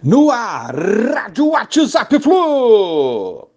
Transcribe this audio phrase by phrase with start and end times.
[0.00, 3.48] No ar, Rádio WhatsApp Flu.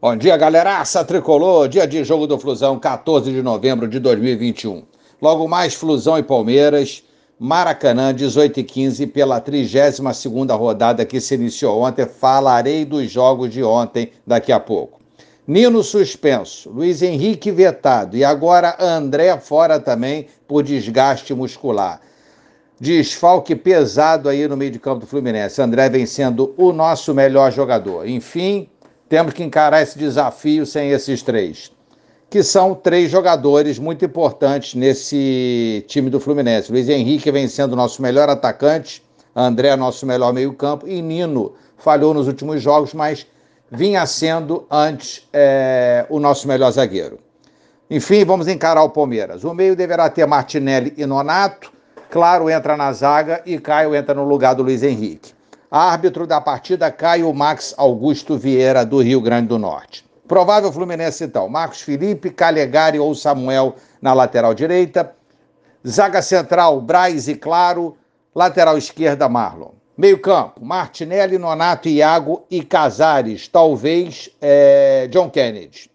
[0.00, 1.66] Bom dia, galeraça tricolor.
[1.68, 4.84] Dia de jogo do Flusão, 14 de novembro de 2021.
[5.20, 7.02] Logo mais, Flusão e Palmeiras,
[7.36, 9.98] Maracanã, 18 e 15, pela 32
[10.50, 12.06] rodada que se iniciou ontem.
[12.06, 15.03] Falarei dos jogos de ontem daqui a pouco.
[15.46, 22.00] Nino suspenso, Luiz Henrique vetado e agora André fora também por desgaste muscular.
[22.80, 25.60] Desfalque pesado aí no meio de campo do Fluminense.
[25.60, 28.08] André vem sendo o nosso melhor jogador.
[28.08, 28.70] Enfim,
[29.06, 31.70] temos que encarar esse desafio sem esses três,
[32.30, 36.72] que são três jogadores muito importantes nesse time do Fluminense.
[36.72, 39.02] Luiz Henrique vem sendo o nosso melhor atacante,
[39.36, 43.26] André nosso melhor meio-campo e Nino falhou nos últimos jogos, mas
[43.74, 47.18] vinha sendo antes é, o nosso melhor zagueiro.
[47.90, 49.44] Enfim, vamos encarar o Palmeiras.
[49.44, 51.72] O meio deverá ter Martinelli e Nonato.
[52.10, 55.34] Claro entra na zaga e Caio entra no lugar do Luiz Henrique.
[55.70, 60.04] Árbitro da partida, Caio Max Augusto Vieira, do Rio Grande do Norte.
[60.26, 61.48] Provável Fluminense, então.
[61.48, 65.12] Marcos Felipe, Calegari ou Samuel na lateral direita.
[65.86, 67.96] Zaga central, Braz e Claro.
[68.34, 69.72] Lateral esquerda, Marlon.
[69.96, 75.88] Meio-campo, Martinelli, Nonato, Iago e Casares, talvez é, John Kennedy,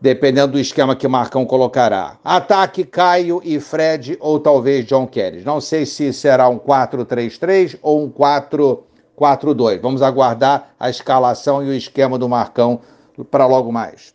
[0.00, 2.18] dependendo do esquema que Marcão colocará.
[2.22, 5.44] Ataque, Caio e Fred, ou talvez John Kennedy.
[5.44, 9.80] Não sei se será um 4-3-3 ou um 4-4-2.
[9.80, 12.80] Vamos aguardar a escalação e o esquema do Marcão
[13.28, 14.14] para logo mais.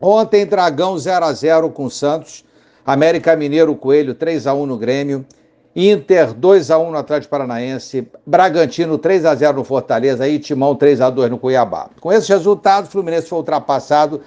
[0.00, 2.42] Ontem, Dragão 0 a 0 com Santos.
[2.86, 5.26] América Mineiro Coelho 3 a 1 no Grêmio.
[5.76, 10.76] Inter 2 x 1 no Atlético Paranaense, Bragantino 3 x 0 no Fortaleza e Timão
[10.76, 11.90] 3 x 2 no Cuiabá.
[12.00, 14.20] Com esses resultados, o Fluminense foi ultrapassado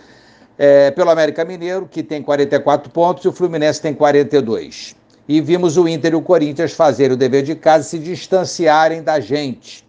[0.58, 4.94] é, pelo América Mineiro, que tem 44 pontos, e o Fluminense tem 42.
[5.25, 9.02] E vimos o Inter e o Corinthians fazerem o dever de casa e se distanciarem
[9.02, 9.88] da gente.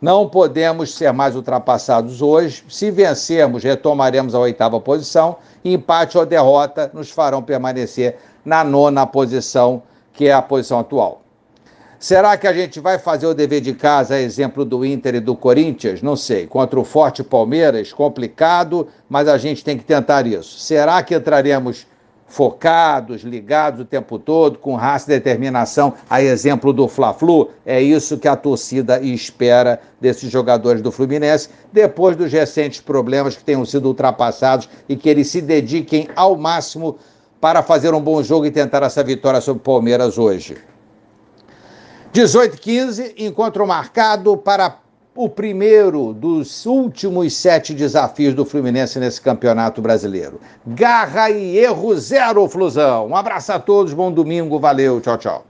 [0.00, 2.64] Não podemos ser mais ultrapassados hoje.
[2.68, 5.36] Se vencermos, retomaremos a oitava posição.
[5.64, 9.82] Empate ou derrota nos farão permanecer na nona posição
[10.12, 11.22] que é a posição atual.
[12.00, 15.36] Será que a gente vai fazer o dever de casa, exemplo do Inter e do
[15.36, 16.00] Corinthians?
[16.00, 16.46] Não sei.
[16.46, 20.58] Contra o forte Palmeiras, complicado, mas a gente tem que tentar isso.
[20.60, 21.86] Será que entraremos
[22.26, 27.50] focados, ligados o tempo todo, com raça e determinação, a exemplo do Fla-Flu?
[27.66, 33.44] É isso que a torcida espera desses jogadores do Fluminense, depois dos recentes problemas que
[33.44, 36.96] tenham sido ultrapassados e que eles se dediquem ao máximo
[37.40, 40.58] para fazer um bom jogo e tentar essa vitória sobre o Palmeiras hoje.
[42.12, 44.78] 18-15, encontro marcado para
[45.14, 50.40] o primeiro dos últimos sete desafios do Fluminense nesse campeonato brasileiro.
[50.66, 53.08] Garra e erro zero, Flusão.
[53.08, 55.49] Um abraço a todos, bom domingo, valeu, tchau, tchau.